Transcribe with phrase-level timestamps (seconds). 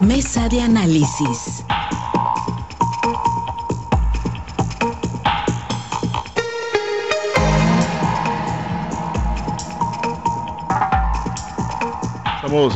[0.00, 1.62] Mesa de análisis.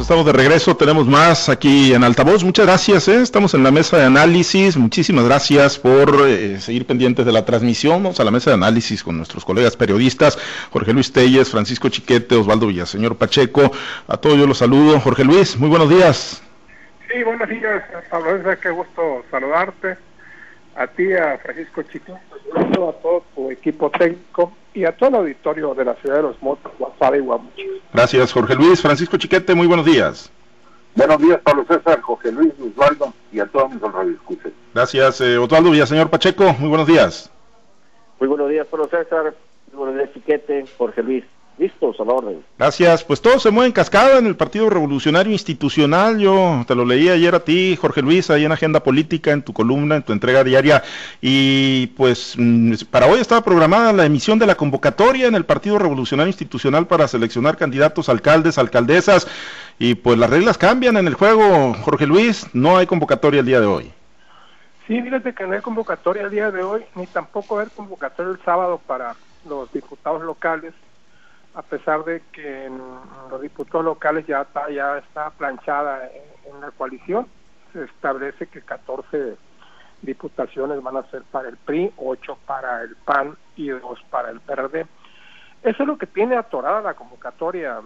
[0.00, 2.44] Estamos, de regreso, tenemos más aquí en Altavoz.
[2.44, 3.22] Muchas gracias, ¿eh?
[3.22, 4.76] estamos en la mesa de análisis.
[4.76, 8.02] Muchísimas gracias por eh, seguir pendientes de la transmisión.
[8.02, 10.38] Vamos a la mesa de análisis con nuestros colegas periodistas,
[10.70, 13.72] Jorge Luis Telles, Francisco Chiquete, Osvaldo Villaseñor Pacheco.
[14.06, 15.00] A todos yo los saludo.
[15.00, 16.42] Jorge Luis, muy buenos días.
[17.14, 18.40] Sí, buenos días, Pablo.
[18.60, 19.96] Qué gusto saludarte.
[20.74, 22.12] A ti, a Francisco Chiquete,
[22.56, 26.42] a todo tu equipo técnico y a todo el auditorio de la ciudad de los
[26.42, 27.62] motos, Guasave y Guamuchi.
[27.92, 28.82] Gracias, Jorge Luis.
[28.82, 30.28] Francisco Chiquete, muy buenos días.
[30.96, 34.50] Buenos días, Pablo César, Jorge Luis, Osvaldo y a todos mis radioescuchas.
[34.74, 37.30] Gracias, eh, Osvaldo Villaseñor Pacheco, muy buenos días.
[38.18, 39.34] Muy buenos días, Pablo César,
[39.72, 41.24] muy buenos días, Chiquete, Jorge Luis.
[41.56, 42.44] Listos, a la orden.
[42.58, 43.04] Gracias.
[43.04, 46.18] Pues todo se mueve en cascada en el Partido Revolucionario Institucional.
[46.18, 49.52] Yo te lo leí ayer a ti, Jorge Luis, ahí en Agenda Política, en tu
[49.52, 50.82] columna, en tu entrega diaria.
[51.20, 55.78] Y pues mm, para hoy estaba programada la emisión de la convocatoria en el Partido
[55.78, 59.28] Revolucionario Institucional para seleccionar candidatos alcaldes, alcaldesas.
[59.78, 62.48] Y pues las reglas cambian en el juego, Jorge Luis.
[62.52, 63.92] No hay convocatoria el día de hoy.
[64.88, 68.44] Sí, fíjate que no hay convocatoria el día de hoy, ni tampoco hay convocatoria el
[68.44, 69.14] sábado para
[69.48, 70.74] los diputados locales
[71.54, 72.78] a pesar de que en
[73.30, 76.10] los diputados locales ya está, ya está planchada
[76.44, 77.26] en, la coalición,
[77.72, 79.36] se establece que 14
[80.02, 84.40] diputaciones van a ser para el PRI, 8 para el PAN y 2 para el
[84.40, 84.86] PRD.
[85.62, 87.80] Eso es lo que tiene atorada la convocatoria,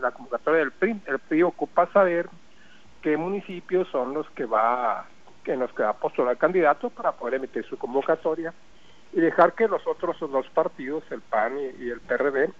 [0.00, 1.00] la convocatoria del PRI.
[1.06, 2.28] El PRI ocupa saber
[3.00, 5.06] qué municipios son los que va
[5.44, 8.54] que los que va a postular candidato para poder emitir su convocatoria
[9.12, 12.50] y dejar que los otros dos partidos, el PAN y el PRD,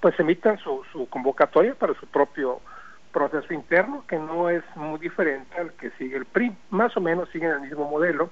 [0.00, 2.60] pues emitan su, su convocatoria para su propio
[3.12, 7.28] proceso interno, que no es muy diferente al que sigue el PRI, más o menos
[7.30, 8.30] siguen el mismo modelo,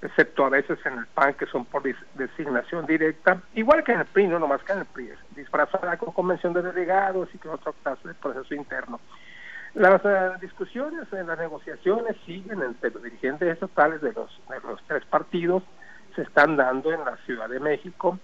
[0.00, 1.82] excepto a veces en el PAN que son por
[2.14, 6.12] designación directa, igual que en el PRI, no nomás que en el PRI, disfrazada con
[6.12, 9.00] convención de delegados y con otro caso de proceso interno.
[9.74, 14.82] Las eh, discusiones en las negociaciones siguen entre los dirigentes estatales de los, de los
[14.86, 15.62] tres partidos,
[16.16, 18.18] se están dando en la Ciudad de México,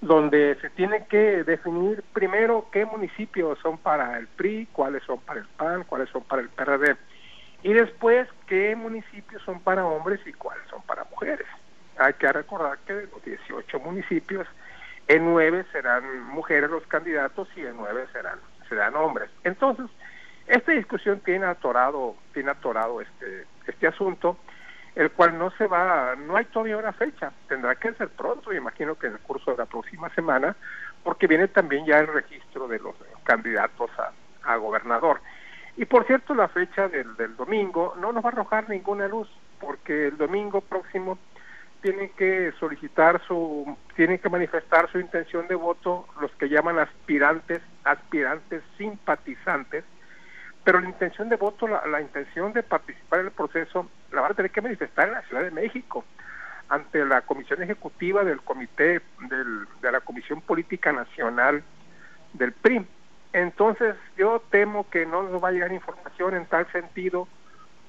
[0.00, 5.40] donde se tiene que definir primero qué municipios son para el PRI, cuáles son para
[5.40, 6.96] el PAN, cuáles son para el PRD,
[7.62, 11.46] y después qué municipios son para hombres y cuáles son para mujeres.
[11.96, 14.46] Hay que recordar que de los 18 municipios,
[15.08, 18.38] en nueve serán mujeres los candidatos y en nueve serán,
[18.68, 19.30] serán hombres.
[19.44, 19.86] Entonces,
[20.46, 24.36] esta discusión tiene atorado, tiene atorado este, este asunto
[24.94, 28.56] el cual no se va, no hay todavía una fecha, tendrá que ser pronto, me
[28.56, 30.56] imagino que en el curso de la próxima semana,
[31.02, 32.94] porque viene también ya el registro de los
[33.24, 33.90] candidatos
[34.42, 35.20] a, gobernador.
[35.76, 39.28] Y por cierto, la fecha del domingo no nos va a arrojar ninguna luz,
[39.58, 41.18] porque el domingo próximo
[41.84, 47.60] tienen que solicitar su, tienen que manifestar su intención de voto los que llaman aspirantes,
[47.84, 49.84] aspirantes simpatizantes,
[50.64, 54.34] pero la intención de voto, la, intención de participar en el proceso, la van a
[54.34, 56.04] tener que manifestar en la Ciudad de México,
[56.70, 61.62] ante la Comisión Ejecutiva del Comité de la Comisión Política Nacional
[62.32, 62.86] del PRI.
[63.34, 67.28] Entonces, yo temo que no nos va a llegar información en tal sentido,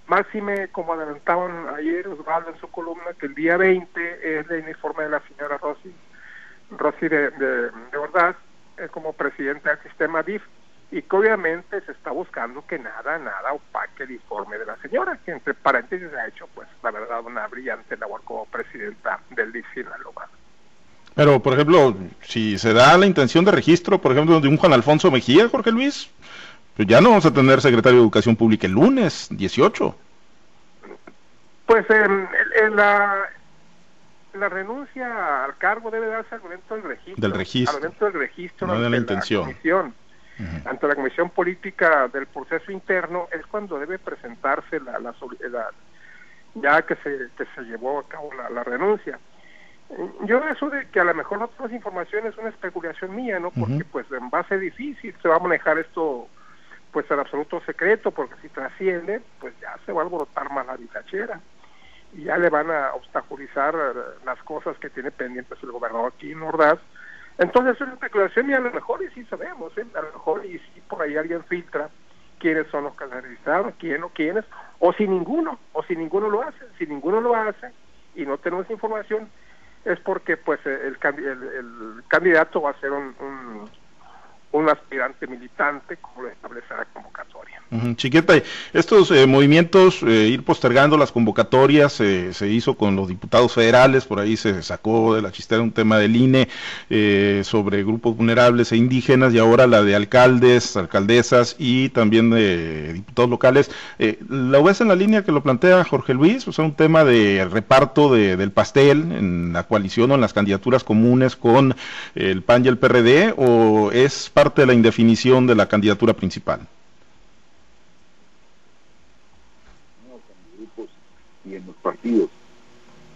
[0.08, 5.04] máxime como adelantaban ayer Osvaldo en su columna, que el día 20 es el informe
[5.04, 5.96] de la señora Rosy,
[6.72, 8.36] Rosy de, de, Ordaz,
[8.78, 10.44] eh, como presidente del sistema DIF
[10.92, 15.18] y que obviamente se está buscando que nada, nada opaque el informe de la señora,
[15.26, 19.66] que entre paréntesis ha hecho, pues, la verdad, una brillante labor como presidenta del DIF
[19.74, 20.30] Sinaloa.
[21.16, 24.74] Pero, por ejemplo, si se da la intención de registro, por ejemplo, de un Juan
[24.74, 26.12] Alfonso Mejía, Jorge Luis,
[26.76, 29.96] pues ya no vamos a tener secretario de Educación Pública el lunes 18.
[31.66, 33.30] Pues en, la,
[34.34, 37.22] la renuncia al cargo debe darse al momento del registro.
[37.22, 37.76] Del registro.
[37.76, 38.68] Al momento del registro.
[38.68, 39.56] No de la intención
[40.66, 45.14] ante la Comisión Política del proceso interno es cuando debe presentarse la, la,
[46.56, 49.20] ya que se, que se llevó a cabo la, renuncia.
[50.24, 53.52] Yo eso de que a lo mejor otras informaciones es una especulación mía, ¿no?
[53.52, 56.28] Porque pues en base difícil se va a manejar esto
[56.92, 60.78] pues en absoluto secreto, porque si trasciende, pues ya se va a alborotar más la
[60.78, 61.40] vitachera
[62.14, 63.76] y ya le van a obstaculizar
[64.26, 66.80] las cosas que tiene pendientes el gobernador aquí en Ordaz
[67.38, 69.86] entonces es una especulación y a lo mejor y sí sabemos, ¿eh?
[69.94, 71.90] a lo mejor y si por ahí alguien filtra
[72.40, 74.46] quiénes son los registrado, quién o quiénes,
[74.80, 77.72] o si ninguno, o si ninguno lo hace, si ninguno lo hace
[78.16, 79.30] y no tenemos información,
[79.84, 83.70] es porque pues el, el, el candidato va a ser un, un
[84.70, 87.62] aspirante militante, como lo establece la convocatoria.
[87.96, 88.36] Chiqueta,
[88.74, 94.20] estos eh, movimientos, eh, ir postergando las convocatorias, se hizo con los diputados federales, por
[94.20, 96.48] ahí se sacó de la chistera un tema del INE
[96.90, 102.94] eh, sobre grupos vulnerables e indígenas y ahora la de alcaldes, alcaldesas y también de
[102.94, 103.72] diputados locales.
[104.30, 106.48] ¿La ves en la línea que lo plantea Jorge Luis?
[106.48, 110.84] O sea, un tema de reparto del pastel en la coalición o en las candidaturas
[110.84, 111.76] comunes con
[112.14, 116.68] el PAN y el PRD o es parte de la indefinición de la candidatura principal?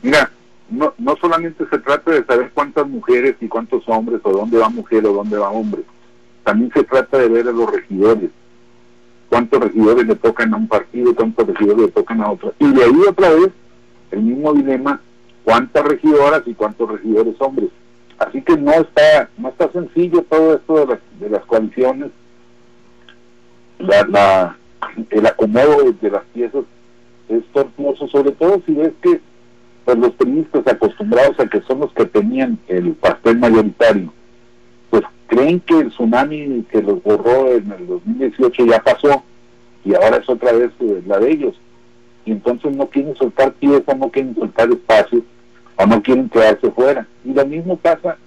[0.01, 0.31] Mira,
[0.69, 4.69] no, no solamente se trata de saber cuántas mujeres y cuántos hombres, o dónde va
[4.69, 5.81] mujer o dónde va hombre,
[6.43, 8.29] también se trata de ver a los regidores,
[9.29, 12.53] cuántos regidores le tocan a un partido, cuántos regidores le tocan a otro.
[12.59, 13.49] Y de ahí otra vez,
[14.11, 15.01] el mismo dilema,
[15.43, 17.69] cuántas regidoras y cuántos regidores hombres.
[18.19, 22.11] Así que no está, no está sencillo todo esto de las, de las coaliciones,
[23.79, 24.57] la,
[25.09, 26.65] el acomodo de las piezas
[27.29, 29.21] es tortuoso, sobre todo si ves que
[29.85, 34.11] pues, los periodistas acostumbrados a que son los que tenían el pastel mayoritario,
[34.89, 39.23] pues creen que el tsunami que los borró en el 2018 ya pasó
[39.85, 41.55] y ahora es otra vez eh, la de ellos.
[42.25, 45.23] Y entonces no quieren soltar piezas, no quieren soltar espacio
[45.79, 47.07] o no quieren quedarse fuera.
[47.23, 48.17] Y lo mismo pasa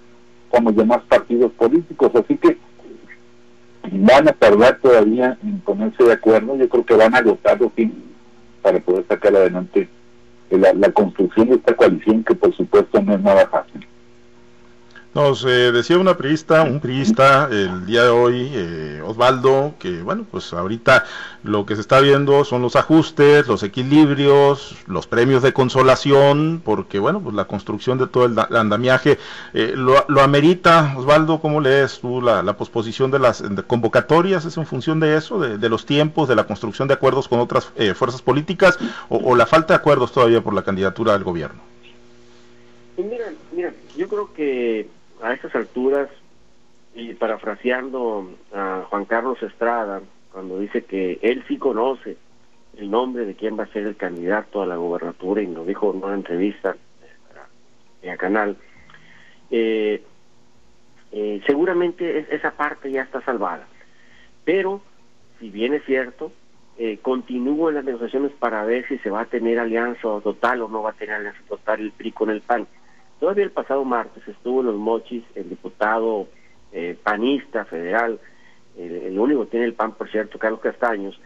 [0.51, 2.11] con los demás partidos políticos.
[2.15, 2.57] Así que
[3.93, 6.57] van a tardar todavía en ponerse de acuerdo.
[6.57, 7.73] Yo creo que van a agotar los
[8.63, 9.89] para poder sacar adelante
[10.49, 13.87] la, la construcción de esta coalición que por supuesto no es nada fácil.
[15.15, 20.25] Nos eh, decía una priista, un priista el día de hoy, eh, Osvaldo, que bueno,
[20.31, 21.05] pues ahorita
[21.43, 26.99] lo que se está viendo son los ajustes, los equilibrios, los premios de consolación, porque
[26.99, 29.19] bueno, pues la construcción de todo el, andamiaje
[29.53, 30.95] eh, lo, amerita.
[30.97, 34.47] Osvaldo, ¿cómo lees tú la, posposición de las convocatorias?
[34.47, 37.71] ¿Es en función de eso, de, los tiempos, de la construcción de acuerdos con otras
[37.97, 38.79] fuerzas políticas
[39.11, 41.61] o, o la falta de acuerdos todavía por la candidatura del gobierno?
[42.97, 44.89] Mira, mira, yo creo que
[45.23, 46.09] a estas alturas,
[46.95, 50.03] y parafraseando a Juan Carlos Estrada,
[50.33, 52.17] cuando dice que él sí conoce
[52.77, 55.93] el nombre de quién va a ser el candidato a la gobernatura, y nos dijo
[55.93, 56.77] en una entrevista
[58.03, 58.57] en el canal,
[59.51, 60.03] eh,
[61.13, 63.67] eh, seguramente esa parte ya está salvada.
[64.45, 64.83] Pero,
[65.39, 66.33] si bien es cierto,
[66.79, 70.83] eh, continúan las negociaciones para ver si se va a tener alianza total o no
[70.83, 72.67] va a tener alianza total el PRI con el PAN.
[73.23, 76.27] Todavía el pasado martes estuvo en los mochis el diputado
[76.73, 78.19] eh, panista federal,
[78.77, 81.21] el, único que tiene el PAN, por cierto, Carlos Castaños,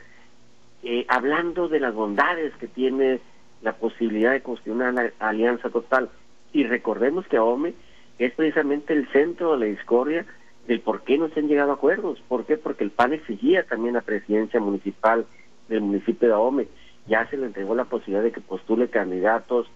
[0.82, 3.20] eh, hablando de las bondades que tiene
[3.62, 6.10] la posibilidad de construir una alianza total.
[6.52, 7.72] Y recordemos que AOME
[8.18, 10.26] es precisamente el centro de la discordia
[10.66, 12.20] del por qué no se han llegado a acuerdos.
[12.28, 12.58] ¿Por qué?
[12.58, 15.24] Porque el PAN exigía también la presidencia municipal
[15.70, 16.68] del municipio de AOME.
[17.06, 19.66] Ya se le entregó la posibilidad de que postule candidatos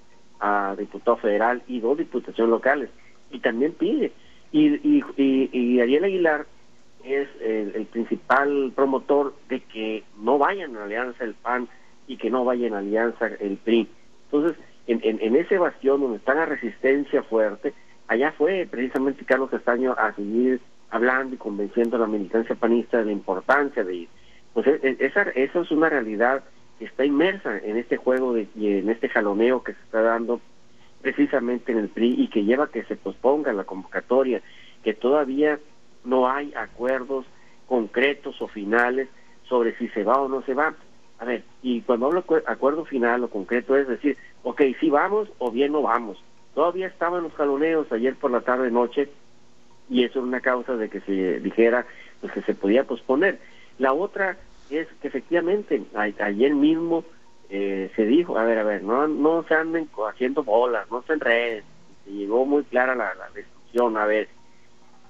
[0.40, 2.90] a diputado federal y dos diputaciones locales.
[3.30, 4.12] Y también pide.
[4.52, 6.46] Y, y, y, Ariel Aguilar
[7.04, 11.68] es el, principal promotor de que no vayan a alianza el PAN
[12.06, 13.88] y que no vayan a alianza el PRI.
[14.24, 17.72] Entonces, en, en, ese bastión donde está la resistencia fuerte,
[18.08, 20.60] allá fue precisamente Carlos Castaño a seguir
[20.90, 24.08] hablando y convenciendo a la militancia panista de la importancia de ir.
[24.52, 26.42] Pues e, e, esa, esa es una realidad
[26.84, 30.40] está inmersa en este juego de, y en este jaloneo que se está dando
[31.02, 34.42] precisamente en el PRI y que lleva a que se posponga la convocatoria,
[34.82, 35.58] que todavía
[36.04, 37.26] no hay acuerdos
[37.66, 39.08] concretos o finales
[39.48, 40.74] sobre si se va o no se va.
[41.18, 45.28] A ver, y cuando hablo de acuerdo final o concreto es decir, ok, si vamos
[45.38, 46.22] o bien no vamos.
[46.54, 49.08] Todavía estaban los jaloneos ayer por la tarde noche
[49.88, 51.86] y eso es una causa de que se dijera
[52.20, 53.38] pues, que se podía posponer.
[53.78, 54.36] La otra
[54.78, 57.04] es que efectivamente ayer mismo
[57.48, 61.14] eh, se dijo, a ver, a ver, no, no se anden haciendo bolas, no se
[61.14, 61.64] enreden,
[62.04, 64.28] se llegó muy clara la, la destrucción, a ver,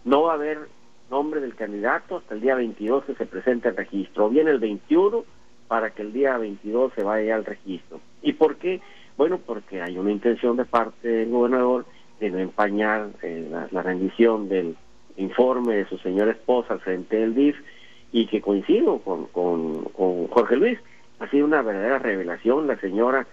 [0.05, 0.69] no va a haber
[1.11, 4.59] nombre del candidato hasta el día 22 que se presente el registro, o bien el
[4.59, 5.25] 21
[5.69, 8.01] para que el día 22 se vaya al registro.
[8.23, 8.81] ¿Y por qué?
[9.17, 11.85] Bueno, porque hay una intención de parte del gobernador
[12.21, 14.77] de no empañar eh, la, la rendición del
[15.17, 17.57] informe de su señora esposa frente del DIF,
[18.13, 20.79] y que coincido con, con, con Jorge Luis.
[21.19, 23.27] Ha sido una verdadera revelación la señora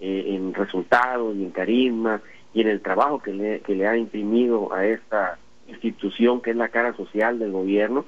[0.00, 2.20] eh, en resultados y en carisma
[2.52, 5.38] y en el trabajo que le, que le ha imprimido a esta
[5.68, 8.04] institución que es la cara social del gobierno.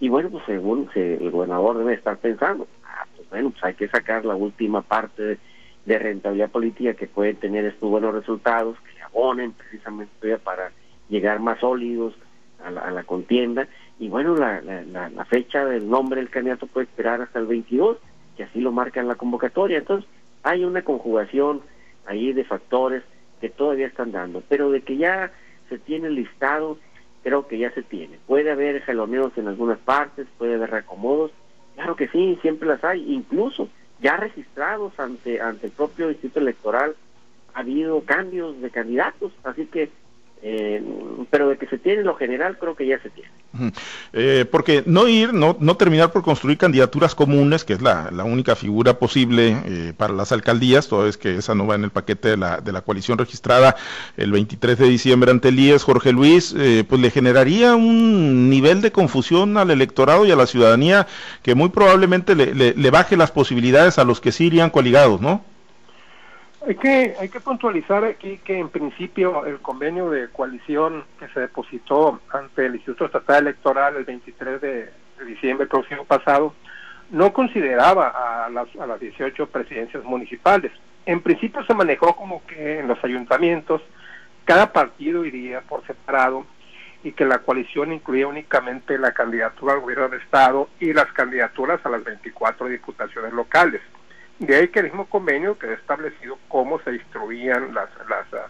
[0.00, 3.88] Y bueno, pues según el gobernador debe estar pensando, ah, pues bueno, pues hay que
[3.88, 5.38] sacar la última parte
[5.84, 10.70] de, rentabilidad política que pueden tener estos buenos resultados, que abonen precisamente para
[11.08, 12.14] llegar más sólidos
[12.64, 13.66] a la, a la contienda
[14.00, 17.98] y bueno, la, la, fecha del nombre del candidato puede esperar hasta el 22,
[18.34, 19.76] que así lo marca la convocatoria.
[19.76, 20.08] Entonces,
[20.42, 21.60] hay una conjugación
[22.06, 23.02] ahí de factores
[23.42, 25.30] que todavía están dando, pero de que ya
[25.68, 26.78] se tiene listado,
[27.22, 28.18] creo que ya se tiene.
[28.26, 31.30] Puede haber jaloneos en algunas partes, puede haber reacomodos,
[31.74, 33.68] claro que sí, siempre las hay, incluso
[34.00, 36.96] ya registrados ante, ante el propio Instituto Electoral
[37.52, 39.90] ha habido cambios de candidatos, así que
[40.42, 40.82] eh,
[41.30, 43.28] pero de que se tiene lo general creo que ya se tiene.
[44.12, 48.24] Eh, porque no ir, no, no terminar por construir candidaturas comunes, que es la, la
[48.24, 51.90] única figura posible eh, para las alcaldías, toda vez que esa no va en el
[51.90, 53.76] paquete de la, de la coalición registrada
[54.16, 56.54] el 23 de diciembre ante el IES, Jorge Luis,
[56.88, 61.06] pues le generaría un nivel de confusión al electorado y a la ciudadanía
[61.42, 65.20] que muy probablemente le, le, le baje las posibilidades a los que sí irían coligados,
[65.20, 65.44] ¿no?
[66.66, 71.40] Hay que, hay que puntualizar aquí que en principio el convenio de coalición que se
[71.40, 74.92] depositó ante el Instituto Estatal Electoral el 23 de,
[75.26, 76.54] diciembre próximo pasado
[77.10, 80.72] no consideraba a las, a las 18 presidencias municipales.
[81.06, 83.82] En principio se manejó como que en los ayuntamientos
[84.44, 86.46] cada partido iría por separado
[87.02, 91.84] y que la coalición incluía únicamente la candidatura al gobierno del Estado y las candidaturas
[91.84, 93.80] a las 24 diputaciones locales.
[94.40, 98.48] De ahí que el mismo convenio que ha establecido cómo se distribuían las, las, ah,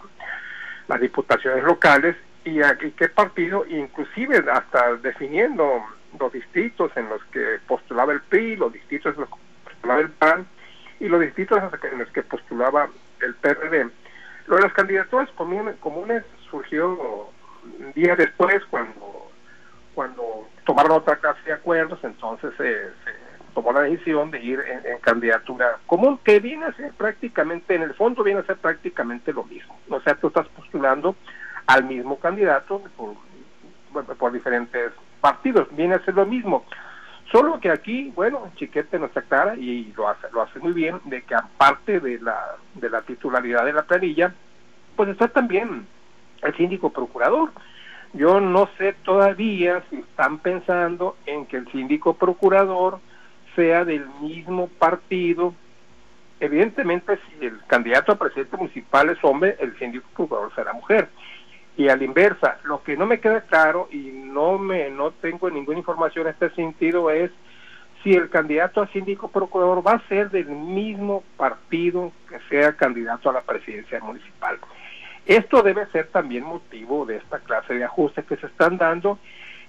[0.87, 5.83] las diputaciones locales y, a, qué partido, inclusive hasta definiendo
[6.17, 10.09] los distritos en los que postulaba el PRI, los distritos en los que postulaba el
[10.11, 10.47] PAN
[11.01, 13.89] y los distritos en los que postulaba el PRD.
[14.47, 17.29] Lo de las candidaturas comunes surgió
[17.95, 19.29] días después cuando
[19.93, 23.20] cuando tomaron otra clase de acuerdos, entonces se
[23.53, 27.93] tomó la decisión de ir en, candidatura común, que viene a ser prácticamente, en el
[27.93, 29.77] fondo viene a ser prácticamente lo mismo.
[29.89, 31.15] O sea, tú estás postulando
[31.67, 33.15] al mismo candidato por,
[34.15, 36.65] por diferentes partidos, viene a ser lo mismo.
[37.31, 41.21] Solo que aquí, bueno, Chiquete nos aclara y lo hace, lo hace muy bien, de
[41.21, 44.33] que aparte de la, de la titularidad de la planilla,
[44.97, 45.87] pues está también
[46.41, 47.51] el síndico procurador.
[48.13, 52.99] Yo no sé todavía si están pensando en que el síndico procurador
[53.55, 55.53] sea del mismo partido.
[56.39, 61.09] Evidentemente, si el candidato a presidente municipal es hombre, el síndico procurador será mujer.
[61.77, 65.49] Y a la inversa, lo que no me queda claro y no me no tengo
[65.49, 67.31] ninguna información en este sentido es
[68.03, 73.29] si el candidato a síndico procurador va a ser del mismo partido que sea candidato
[73.29, 74.57] a la presidencia municipal.
[75.25, 79.19] Esto debe ser también motivo de esta clase de ajustes que se están dando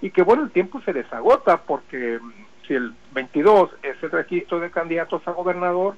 [0.01, 2.19] y que bueno, el tiempo se les agota porque
[2.67, 5.97] si el 22 es el registro de candidatos a gobernador,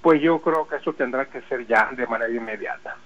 [0.00, 2.96] pues yo creo que eso tendrá que ser ya de manera inmediata.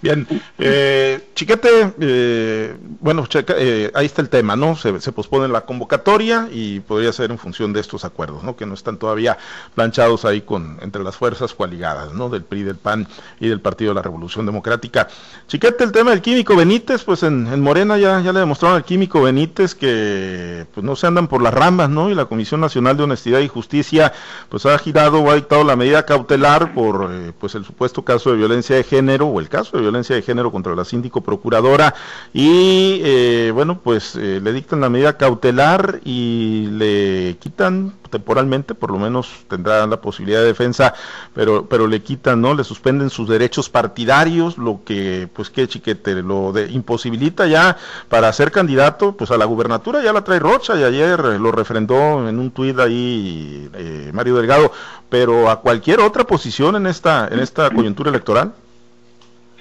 [0.00, 4.76] Bien, eh, Chiquete, eh, bueno, eh, ahí está el tema, ¿no?
[4.76, 8.54] Se, pospone la convocatoria y podría ser en función de estos acuerdos, ¿no?
[8.54, 9.36] Que no están todavía
[9.74, 12.28] planchados ahí con entre las fuerzas coaligadas, ¿no?
[12.28, 13.08] Del PRI, del PAN
[13.40, 15.08] y del Partido de la Revolución Democrática.
[15.48, 19.22] Chiquete, el tema del químico Benítez, pues en, Morena ya, ya le demostraron al químico
[19.22, 22.08] Benítez que pues no se andan por las ramas, ¿no?
[22.08, 24.12] Y la Comisión Nacional de Honestidad y Justicia,
[24.48, 27.10] pues ha girado o ha dictado la medida cautelar por
[27.40, 30.52] pues el supuesto caso de violencia de género o el caso de violencia de género
[30.52, 31.94] contra la síndico procuradora.
[32.32, 38.90] Y eh, bueno pues eh, le dictan la medida cautelar y le quitan temporalmente por
[38.90, 40.94] lo menos tendrá la posibilidad de defensa
[41.34, 46.22] pero pero le quitan no le suspenden sus derechos partidarios lo que pues que chiquete
[46.22, 47.76] lo de, imposibilita ya
[48.08, 52.28] para ser candidato pues a la gubernatura ya la trae Rocha y ayer lo refrendó
[52.28, 54.72] en un tuit ahí eh, Mario Delgado.
[55.08, 58.52] Pero a cualquier otra posición en esta en esta coyuntura electoral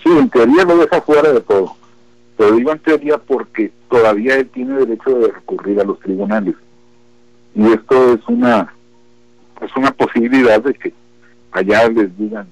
[0.04, 1.76] Sí, en teoría lo deja fuera de todo.
[2.38, 6.56] Pero digo en teoría porque todavía él tiene derecho de recurrir a los tribunales.
[7.56, 8.74] Y esto es una
[9.62, 10.94] es una posibilidad de que
[11.52, 12.48] allá les digan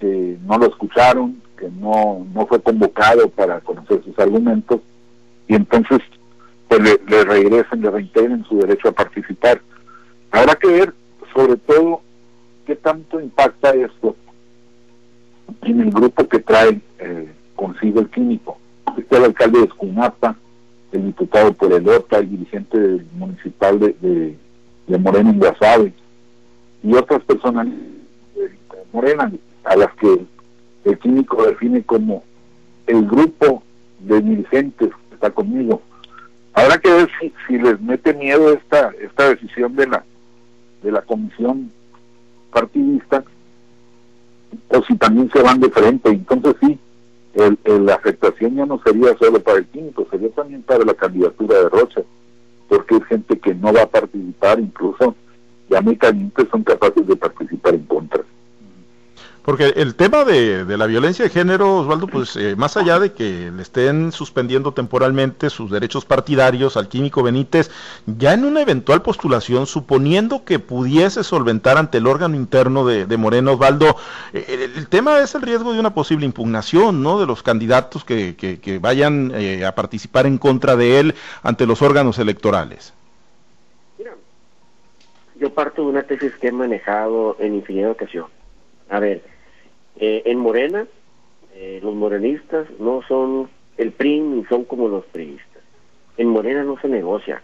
[0.00, 4.80] que no lo escucharon, que no, no fue convocado para conocer sus argumentos,
[5.46, 6.00] y entonces
[6.66, 9.60] pues le, le regresen, le reintegren su derecho a participar.
[10.32, 10.94] Habrá que ver,
[11.34, 12.02] sobre todo,
[12.66, 14.16] qué tanto impacta esto
[15.62, 18.58] en el grupo que trae eh, consigo el químico.
[18.96, 20.36] Está el alcalde de Escunapa,
[20.92, 25.94] el diputado Porelota, el dirigente municipal de, de, Morena en
[26.82, 28.50] y otras personas de
[28.92, 29.30] Morena,
[29.64, 30.24] a las que
[30.84, 32.24] el químico define como
[32.86, 33.62] el grupo
[34.00, 35.82] de dirigentes que está conmigo.
[36.54, 40.04] Habrá que ver si, si les mete miedo esta, esta decisión de la,
[40.82, 41.70] de la comisión
[42.50, 43.22] partidista
[44.68, 46.10] o si también se van de frente.
[46.10, 46.78] Entonces sí,
[47.64, 51.68] la afectación ya no sería solo para el químico, sería también para la candidatura de
[51.68, 52.02] Rocha,
[52.68, 55.14] porque es gente que no va a participar, incluso
[55.70, 58.22] ya muy calientes son capaces de participar en contra.
[59.48, 63.50] Porque el tema de, la violencia de género, Osvaldo, pues eh, más allá de que
[63.50, 67.70] le estén suspendiendo temporalmente sus derechos partidarios al químico Benítez,
[68.04, 73.52] ya en una eventual postulación, suponiendo que pudiese solventar ante el órgano interno de, Moreno,
[73.52, 73.96] Osvaldo,
[74.34, 77.18] eh, el, tema es el riesgo de una posible impugnación, ¿no?
[77.18, 81.80] De los candidatos que, que, vayan eh, a participar en contra de él ante los
[81.80, 82.92] órganos electorales.
[83.96, 84.12] Mira,
[85.40, 88.32] yo parto de una tesis que he manejado en infinidad de ocasiones.
[88.90, 89.37] A ver,
[89.98, 90.86] eh, en Morena,
[91.54, 95.62] eh, los morenistas no son el PRI ni son como los priistas.
[96.16, 97.42] En Morena no se negocia.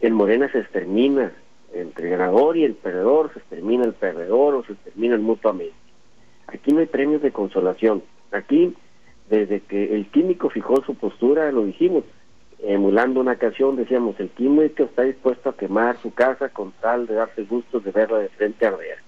[0.00, 1.32] En Morena se extermina
[1.72, 5.74] entre el ganador y el perdedor, se extermina el perdedor o se exterminan mutuamente.
[6.46, 8.02] Aquí no hay premios de consolación.
[8.32, 8.74] Aquí,
[9.28, 12.04] desde que el químico fijó su postura, lo dijimos,
[12.60, 17.14] emulando una canción, decíamos, el químico está dispuesto a quemar su casa con tal de
[17.14, 19.07] darse gusto de verla de frente arder.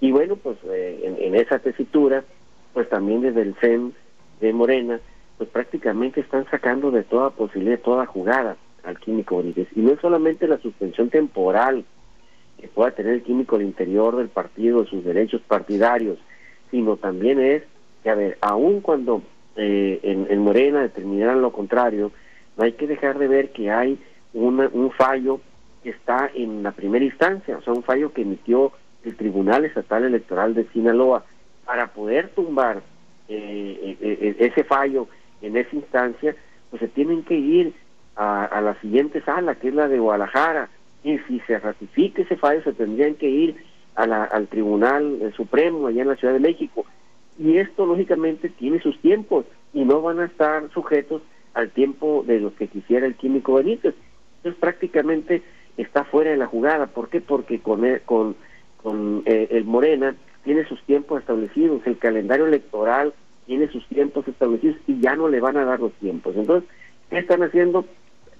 [0.00, 2.24] Y bueno, pues eh, en, esa tesitura,
[2.72, 3.92] pues también desde el CEN
[4.40, 5.00] de Morena,
[5.36, 9.68] pues prácticamente están sacando de toda posibilidad, toda jugada al químico Benítez.
[9.74, 11.84] Y no es solamente la suspensión temporal
[12.58, 16.18] que pueda tener el químico al interior del partido, sus derechos partidarios,
[16.70, 17.62] sino también es
[18.02, 19.22] que, a ver, aun cuando
[19.56, 22.12] eh, en, Morena determinaran lo contrario,
[22.56, 23.98] no hay que dejar de ver que hay
[24.32, 25.40] un fallo
[25.82, 28.72] que está en la primera instancia, o sea, un fallo que emitió
[29.04, 31.24] el Tribunal Estatal Electoral de Sinaloa
[31.64, 32.82] para poder tumbar
[33.28, 35.06] eh, eh, eh, ese fallo
[35.42, 36.34] en esa instancia,
[36.70, 37.74] pues se tienen que ir
[38.16, 40.68] a, la siguiente sala, que es la de Guadalajara,
[41.04, 43.56] y si se ratifica ese fallo, se tendrían que ir
[43.94, 46.84] a la, al Tribunal Supremo allá en la Ciudad de México.
[47.38, 51.22] Y esto, lógicamente, tiene sus tiempos y no van a estar sujetos
[51.54, 53.94] al tiempo de los que quisiera el químico Benítez.
[54.38, 55.42] Entonces, prácticamente
[55.76, 56.86] está fuera de la jugada.
[56.86, 57.20] ¿Por qué?
[57.20, 58.34] Porque con, con
[58.82, 63.12] con eh, el Morena tiene sus tiempos establecidos, el calendario electoral
[63.46, 66.36] tiene sus tiempos establecidos y ya no le van a dar los tiempos.
[66.36, 66.68] Entonces,
[67.10, 67.84] ¿qué están haciendo?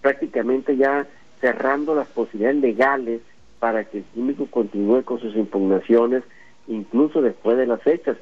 [0.00, 1.06] Prácticamente ya
[1.40, 3.20] cerrando las posibilidades legales
[3.58, 6.22] para que el químico continúe con sus impugnaciones
[6.68, 8.16] incluso después de las fechas.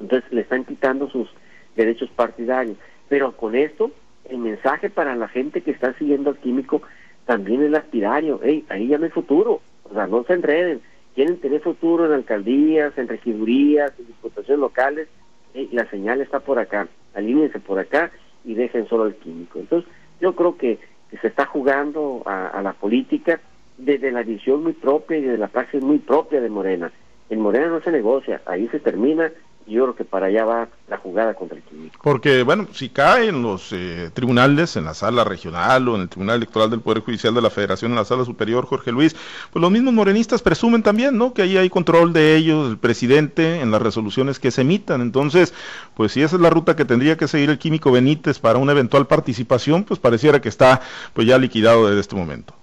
[0.00, 1.28] Entonces le están quitando sus
[1.76, 2.76] derechos partidarios.
[3.08, 3.90] Pero con esto,
[4.28, 6.82] el mensaje para la gente que está siguiendo al químico
[7.26, 8.40] también es lapidario.
[8.42, 9.60] Hey, ahí ya no hay futuro.
[9.84, 10.80] O sea, no se enreden
[11.14, 15.08] quieren tener futuro en alcaldías, en regidurías, en diputaciones locales,
[15.54, 18.10] y la señal está por acá, alíñense por acá
[18.44, 19.58] y dejen solo el químico.
[19.58, 20.78] Entonces, yo creo que,
[21.20, 23.40] se está jugando a, la política
[23.76, 26.92] desde la visión muy propia y desde la praxis muy propia de Morena.
[27.28, 29.32] En Morena no se negocia, ahí se termina
[29.70, 31.98] yo creo que para allá va la jugada contra el químico.
[32.02, 36.08] Porque, bueno, si cae en los eh, tribunales, en la sala regional o en el
[36.08, 39.14] Tribunal Electoral del Poder Judicial de la Federación, en la sala superior, Jorge Luis,
[39.52, 41.32] pues los mismos morenistas presumen también, ¿no?
[41.32, 45.00] Que ahí hay control de ellos, el presidente, en las resoluciones que se emitan.
[45.00, 45.54] Entonces,
[45.94, 48.72] pues si esa es la ruta que tendría que seguir el químico Benítez para una
[48.72, 50.80] eventual participación, pues pareciera que está
[51.14, 52.59] pues ya liquidado desde este momento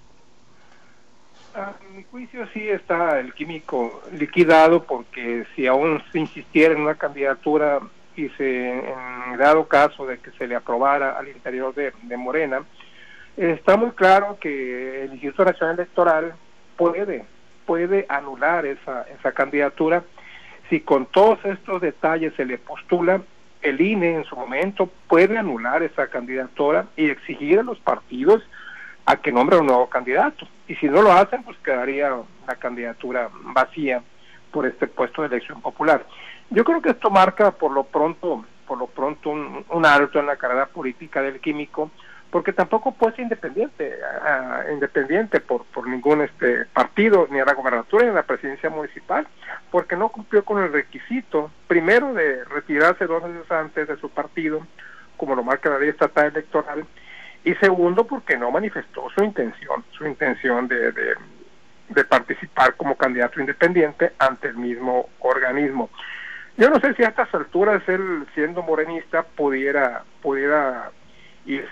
[2.10, 7.80] juicio sí está el químico liquidado porque si aún se insistiera en una candidatura
[8.16, 12.62] y se en dado caso de que se le aprobara al interior de, Morena,
[13.36, 16.34] está muy claro que el Instituto Nacional Electoral
[16.76, 17.24] puede
[17.66, 20.02] puede anular esa, esa candidatura.
[20.70, 23.20] Si con todos estos detalles se le postula
[23.60, 28.42] el INE en su momento puede anular esa candidatura y exigir a los partidos
[29.08, 30.46] a que nombre un nuevo candidato.
[30.66, 32.14] Y si no lo hacen, pues quedaría
[32.46, 34.02] la candidatura vacía
[34.52, 36.04] por este puesto de elección popular.
[36.50, 40.36] Yo creo que esto marca por lo pronto, por lo pronto un, alto en la
[40.36, 41.90] carrera política del químico,
[42.30, 43.98] porque tampoco puede ser independiente,
[44.74, 49.26] independiente por, por ningún este partido, ni a la gobernatura ni a la presidencia municipal,
[49.70, 54.66] porque no cumplió con el requisito, primero de retirarse dos años antes de su partido,
[55.16, 56.84] como lo marca la ley estatal electoral,
[57.44, 64.12] y segundo porque no manifestó su intención, su intención de, de, participar como candidato independiente
[64.18, 65.90] ante el mismo organismo.
[66.56, 70.90] Yo no sé si a estas alturas él, siendo morenista, pudiera, pudiera
[71.46, 71.68] ir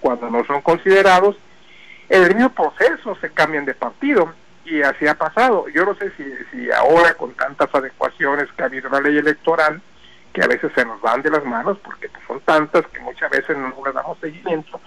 [0.00, 1.36] cuando no son considerados,
[2.08, 4.32] en el mismo proceso se cambian de partido
[4.70, 5.68] y así ha pasado.
[5.68, 9.80] Yo no sé si, si ahora con tantas adecuaciones que ha habido la ley electoral,
[10.32, 13.30] que a veces se nos van de las manos porque pues, son tantas que muchas
[13.30, 14.80] veces no le damos seguimiento,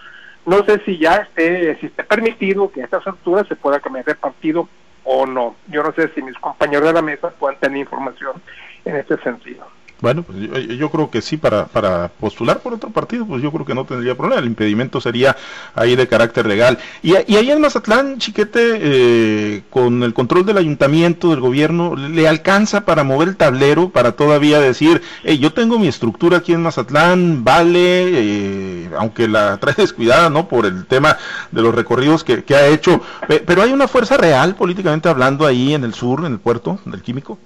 [0.45, 4.05] No sé si ya esté, si esté permitido que a estas alturas se pueda cambiar
[4.05, 4.67] de partido
[5.03, 5.55] o no.
[5.67, 8.41] Yo no sé si mis compañeros de la mesa puedan tener información
[8.85, 9.67] en este sentido.
[10.01, 10.39] Bueno, pues
[10.79, 13.85] yo, creo que sí, para, para postular por otro partido, pues yo creo que no
[13.85, 14.41] tendría problema.
[14.41, 15.37] El impedimento sería
[15.75, 16.79] ahí de carácter legal.
[17.03, 22.27] Y, y ahí en Mazatlán, Chiquete, eh, con el control del ayuntamiento, del gobierno, ¿le
[22.27, 26.63] alcanza para mover el tablero, para todavía decir, hey, yo tengo mi estructura aquí en
[26.63, 30.47] Mazatlán, vale, eh, aunque la trae descuidada, ¿no?
[30.47, 31.17] Por el tema
[31.51, 33.01] de los recorridos que ha hecho.
[33.27, 37.03] Pero hay una fuerza real, políticamente hablando, ahí en el sur, en el puerto del
[37.03, 37.37] Químico.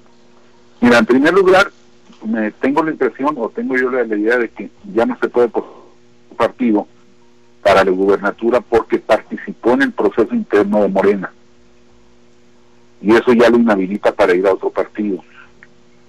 [0.82, 1.72] Mira, en primer lugar,
[2.26, 5.48] me tengo la impresión o tengo yo la, idea de que ya no se puede
[5.48, 5.66] por
[6.38, 6.88] partido
[7.62, 11.32] para la gubernatura porque participó en el proceso interno de Morena.
[13.02, 15.24] Y eso ya lo inhabilita para ir a otro partido.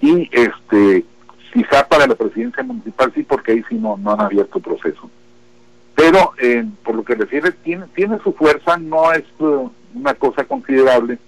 [0.01, 1.05] Y este
[1.53, 5.11] quizá para la presidencia municipal sí, porque ahí sí no, no han abierto proceso.
[5.95, 10.45] Pero eh, por lo que refiere, tiene, tiene su fuerza, no es uh, una cosa
[10.45, 11.19] considerable,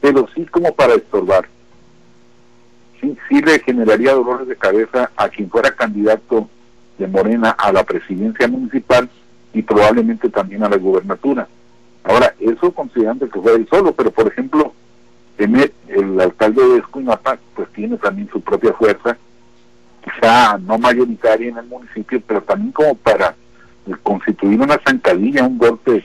[0.00, 1.46] pero sí como para estorbar
[3.00, 6.48] sí, sí le generaría dolores de cabeza a quien fuera candidato
[6.98, 9.08] de Morena a la presidencia municipal
[9.52, 11.48] y probablemente también a la gubernatura.
[12.04, 14.74] Ahora, eso considerando que fue él solo, pero por ejemplo,
[15.40, 19.16] el alcalde de Escuinapa, pues tiene también su propia fuerza,
[20.04, 23.34] quizá no mayoritaria en el municipio, pero también como para
[24.02, 26.04] constituir una zancadilla, un golpe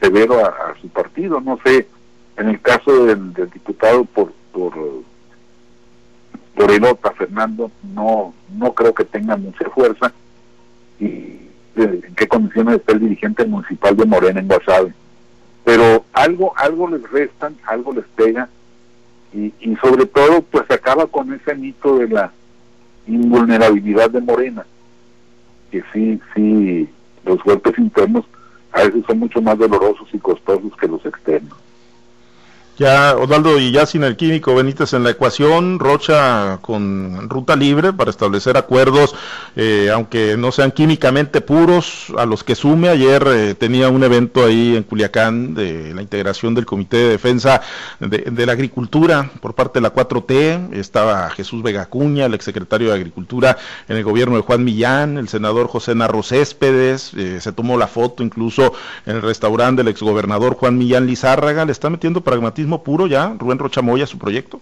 [0.00, 1.40] severo a, su partido.
[1.40, 1.88] No sé,
[2.36, 4.74] en el caso del, diputado por, por
[6.58, 10.12] por Elota, Fernando, no, no creo que tenga mucha fuerza.
[10.98, 11.38] Y
[11.76, 14.92] en qué condiciones está el dirigente municipal de Morena en Guasave.
[15.64, 18.48] Pero algo, algo les restan, algo les pega,
[19.32, 22.32] y, y sobre todo, pues acaba con ese mito de la
[23.06, 24.66] invulnerabilidad de Morena,
[25.70, 26.88] que sí, sí,
[27.24, 28.24] los golpes internos
[28.72, 31.58] a veces son mucho más dolorosos y costosos que los externos.
[32.78, 37.92] Ya Osvaldo y ya sin el químico Benítez en la ecuación, Rocha con ruta libre
[37.92, 39.16] para establecer acuerdos,
[39.56, 42.88] eh, aunque no sean químicamente puros, a los que sume.
[42.88, 47.62] Ayer eh, tenía un evento ahí en Culiacán de la integración del Comité de Defensa
[47.98, 50.72] de, la Agricultura por parte de la 4T.
[50.74, 55.28] Estaba Jesús Vega Cuña, el exsecretario de Agricultura en el gobierno de Juan Millán, el
[55.28, 57.12] senador José Narro Céspedes.
[57.14, 58.72] Eh, se tomó la foto incluso
[59.04, 61.64] en el restaurante del exgobernador Juan Millán Lizárraga.
[61.64, 64.60] Le está metiendo pragmatismo puro ya, Rubén Rochamoya, su proyecto?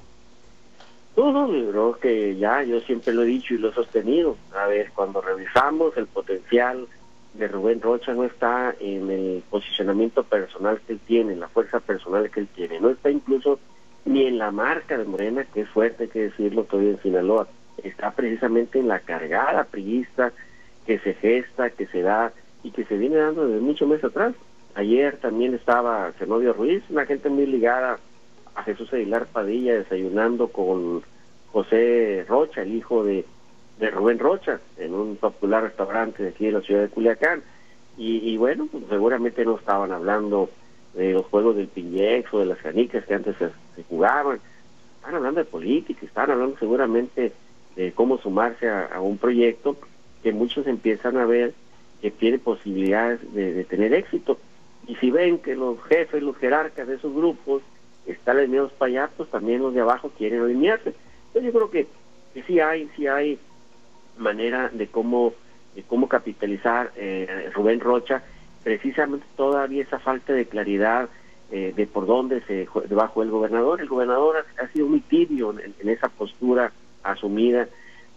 [1.16, 4.37] No, no, creo que ya, yo siempre lo he dicho y lo he sostenido.
[4.55, 6.87] A ver, cuando revisamos el potencial
[7.35, 11.81] de Rubén Rocha no está en el posicionamiento personal que él tiene, en la fuerza
[11.81, 13.59] personal que él tiene, no está incluso
[14.05, 17.49] ni en la marca de Morena, que es fuerte hay que decirlo todavía en Sinaloa,
[17.83, 20.33] está precisamente en la cargada priista
[20.87, 24.35] que se gesta, que se da y que se viene dando desde muchos meses atrás.
[24.77, 27.99] Ayer también estaba Zenobio Ruiz, una gente muy ligada
[28.55, 31.03] a Jesús Aguilar Padilla, desayunando con
[31.51, 33.25] José Rocha, el hijo de,
[33.81, 37.43] Rubén Rocha, en un popular restaurante de aquí de la ciudad de Culiacán.
[37.97, 40.51] Y, bueno, pues seguramente no estaban hablando
[40.93, 44.41] de los juegos del Piñex o de las canicas que antes se, jugaban.
[44.97, 47.33] Estaban hablando de política, estaban hablando seguramente
[47.77, 49.79] de cómo sumarse a, un proyecto
[50.23, 51.55] que muchos empiezan a ver
[52.03, 54.39] que tiene posibilidades de tener éxito
[54.87, 57.62] y si ven que los jefes, los jerarcas de esos grupos
[58.07, 60.94] están alineados para allá, pues también los de abajo quieren alinearse.
[61.29, 61.87] Entonces yo creo que,
[62.46, 63.38] sí hay, sí hay
[64.16, 65.33] manera de cómo,
[65.75, 68.22] de cómo capitalizar eh, Rubén Rocha,
[68.62, 71.09] precisamente todavía esa falta de claridad
[71.51, 73.81] eh, de por dónde se bajó el gobernador.
[73.81, 76.72] El gobernador ha, sido muy tibio en, en, esa postura
[77.03, 77.68] asumida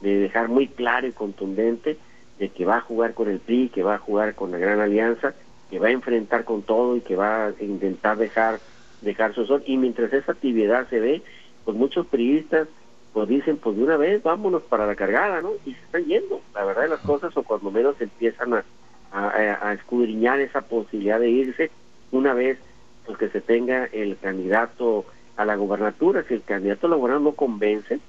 [0.01, 1.97] de dejar muy claro y contundente
[2.37, 4.79] de que va a jugar con el PRI, que va a jugar con la Gran
[4.79, 5.33] Alianza
[5.69, 8.59] que va a enfrentar con todo y que va a intentar dejar
[9.01, 9.63] dejar su sol.
[9.65, 11.21] Y mientras esa actividad se ve
[11.65, 12.67] pues muchos periodistas
[13.13, 16.41] pues dicen pues de una vez vámonos para la cargada no y se están yendo.
[16.53, 18.63] La verdad de las cosas o cuando menos empiezan a,
[19.11, 21.71] a, escudriñar esa posibilidad de irse
[22.11, 22.59] una vez
[23.05, 25.05] pues que se tenga el candidato
[25.37, 27.99] a la gobernatura si el candidato a la gobernatura no convence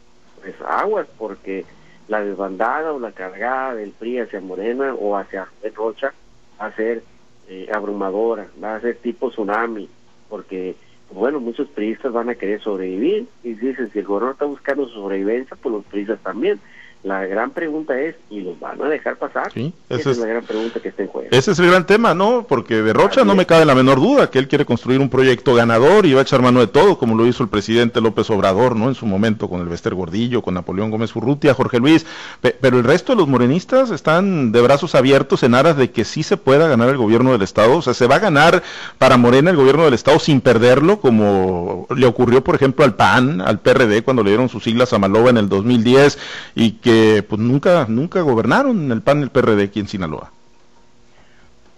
[0.41, 1.65] pues aguas porque
[2.09, 6.13] la desbandada o la cargada del PRI hacia Morena o hacia Rocha
[6.61, 7.03] va a ser
[7.51, 9.89] eh, abrumadora, va a ser tipo tsunami,
[10.29, 10.77] porque,
[11.13, 15.57] bueno, muchos periodistas van a querer sobrevivir y dicen, si el gobernador está buscando sobrevivencia,
[15.61, 16.61] pues los periodistas también.
[17.03, 19.51] La gran pregunta es, ¿y los van a dejar pasar?
[19.55, 21.29] Sí, esa es, es- la gran pregunta que está en juego.
[21.31, 22.45] Ese es el gran tema, ¿no?
[22.47, 25.09] Porque de Rocha Así no me cabe la menor duda que él quiere construir un
[25.09, 28.29] proyecto ganador y va a echar mano de todo, como lo hizo el presidente López
[28.29, 28.89] Obrador, ¿no?
[28.89, 32.05] En su momento con el Bester Gordillo, con Napoleón Gómez Urrutia, Jorge Luis.
[32.43, 36.05] Pe- pero el resto de los morenistas están de brazos abiertos en aras de que
[36.05, 37.79] sí se pueda ganar el gobierno del Estado.
[37.79, 38.63] O sea, se va a ganar
[38.99, 43.41] para Morena el gobierno del Estado sin perderlo, como le ocurrió, por ejemplo, al PAN,
[43.41, 46.19] al PRD, cuando le dieron sus siglas a Maloba en el 2010
[46.55, 46.90] y que
[47.29, 50.33] pues nunca, nunca gobernaron el PAN el PRD aquí en Sinaloa.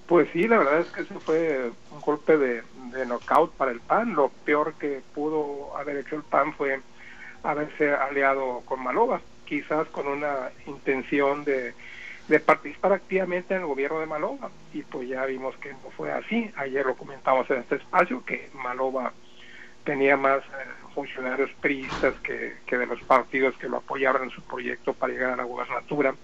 [0.07, 3.81] Pues sí, la verdad es que ese fue un golpe de, de knockout para el
[3.81, 4.15] PAN.
[4.15, 6.81] Lo peor que pudo haber hecho el PAN fue
[7.43, 11.75] haberse aliado con Maloba, quizás con una intención de,
[12.29, 14.51] de participar activamente en el gobierno de Maloba.
[14.73, 16.51] Y pues ya vimos que no fue así.
[16.57, 19.13] Ayer lo comentamos en este espacio, que Maloba
[19.85, 24.43] tenía más eh, funcionarios priistas que, que de los partidos que lo apoyaron en su
[24.43, 26.15] proyecto para llegar a la gubernatura.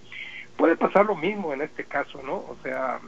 [0.57, 2.35] Puede pasar lo mismo en este caso, ¿no?
[2.35, 2.99] O sea,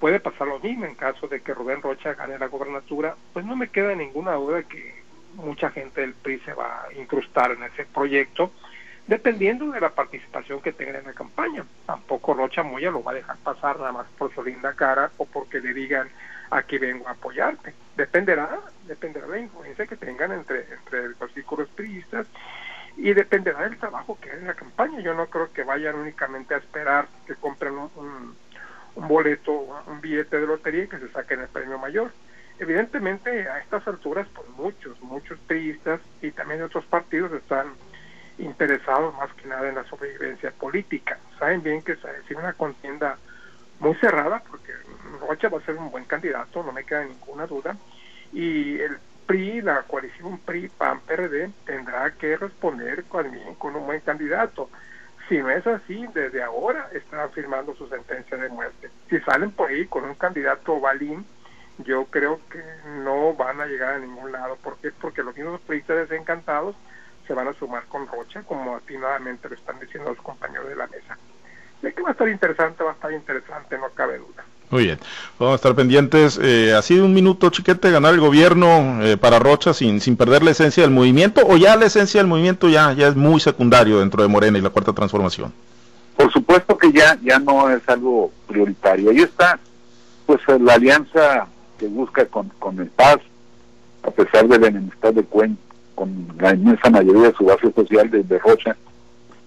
[0.00, 3.54] puede pasar lo mismo en caso de que Rubén Rocha gane la gobernatura, pues no
[3.54, 5.02] me queda ninguna duda que
[5.34, 8.50] mucha gente del PRI se va a incrustar en ese proyecto,
[9.06, 11.64] dependiendo de la participación que tengan en la campaña.
[11.86, 15.26] Tampoco Rocha Moya lo va a dejar pasar nada más por su linda cara o
[15.26, 16.08] porque le digan
[16.50, 17.74] aquí vengo a apoyarte.
[17.96, 22.26] Dependerá, dependerá de la influencia que tengan entre, entre los círculos priistas
[22.96, 25.00] y dependerá del trabajo que hagan en la campaña.
[25.00, 28.36] Yo no creo que vayan únicamente a esperar que compren un, un,
[28.96, 29.52] un boleto,
[29.86, 32.10] un billete de lotería y que se saquen el premio mayor.
[32.58, 37.68] Evidentemente, a estas alturas, pues muchos, muchos priistas y también otros partidos están
[38.36, 41.18] interesados más que nada en la sobrevivencia política.
[41.38, 43.16] Saben bien que decir una contienda
[43.78, 44.72] muy cerrada, porque
[45.30, 47.76] Rocha va a ser un buen candidato, no me queda ninguna duda,
[48.32, 54.00] y el PRI, la coalición PRI, PAN, PRD, tendrá que responder también con un buen
[54.00, 54.68] candidato.
[55.28, 58.90] Si no es así, desde ahora están firmando su sentencia de muerte.
[59.08, 61.24] Si salen por ahí con un candidato balín,
[61.78, 62.60] yo creo que
[63.04, 64.56] no van a llegar a ningún lado.
[64.56, 64.90] ¿Por qué?
[64.90, 66.74] Porque los mismos priistas desencantados
[67.28, 70.88] se van a sumar con Rocha, como atinadamente lo están diciendo los compañeros de la
[70.88, 71.16] mesa.
[71.82, 74.44] De que va a estar interesante, va a estar interesante, no cabe duda.
[74.70, 75.00] Muy bien,
[75.36, 76.38] vamos a estar pendientes.
[76.40, 80.44] Eh, ¿Ha sido un minuto, chiquete, ganar el gobierno eh, para Rocha sin, sin perder
[80.44, 81.42] la esencia del movimiento?
[81.44, 84.60] ¿O ya la esencia del movimiento ya, ya es muy secundario dentro de Morena y
[84.60, 85.52] la Cuarta Transformación?
[86.16, 89.10] Por supuesto que ya, ya no es algo prioritario.
[89.10, 89.58] Ahí está,
[90.26, 93.18] pues, la alianza que busca con, con el Paz,
[94.04, 95.58] a pesar de la enemistad de Cuen,
[95.96, 98.76] con la inmensa mayoría de su base social de, de Rocha.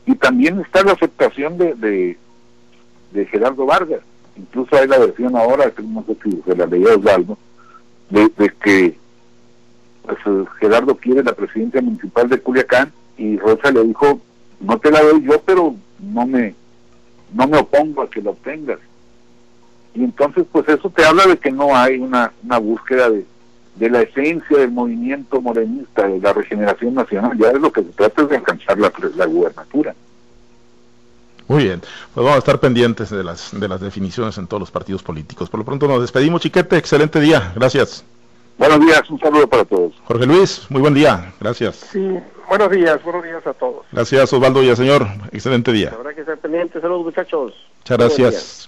[0.05, 2.17] Y también está la aceptación de, de,
[3.11, 4.01] de Gerardo Vargas.
[4.35, 7.37] Incluso hay la versión ahora, que no sé si se la leía Osvaldo,
[8.09, 8.97] de, de que
[10.03, 14.19] pues, eh, Gerardo quiere la presidencia municipal de Culiacán y Rocha le dijo,
[14.59, 16.55] no te la doy yo, pero no me,
[17.33, 18.79] no me opongo a que la obtengas.
[19.93, 23.25] Y entonces, pues eso te habla de que no hay una, una búsqueda de,
[23.75, 27.37] de la esencia del movimiento morenista, de la regeneración nacional.
[27.37, 29.95] Ya es lo que se trata es de alcanzar la, la gubernatura.
[31.47, 34.71] Muy bien, pues vamos a estar pendientes de las, de las definiciones en todos los
[34.71, 35.49] partidos políticos.
[35.49, 38.05] Por lo pronto nos despedimos, chiquete, excelente día, gracias.
[38.57, 39.93] Buenos días, un saludo para todos.
[40.05, 41.75] Jorge Luis, muy buen día, gracias.
[41.91, 43.85] Sí, buenos días, buenos días a todos.
[43.91, 45.91] Gracias Osvaldo Villaseñor, excelente día.
[45.93, 46.81] Habrá que estar pendientes.
[46.81, 47.53] Saludos, muchachos.
[47.79, 48.67] Muchas gracias.